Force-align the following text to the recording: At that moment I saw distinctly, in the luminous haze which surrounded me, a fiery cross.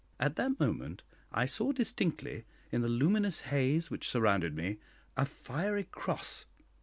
At 0.19 0.35
that 0.37 0.59
moment 0.59 1.03
I 1.31 1.45
saw 1.45 1.71
distinctly, 1.71 2.43
in 2.71 2.81
the 2.81 2.87
luminous 2.89 3.41
haze 3.41 3.91
which 3.91 4.09
surrounded 4.09 4.55
me, 4.55 4.79
a 5.15 5.25
fiery 5.25 5.83
cross. 5.83 6.47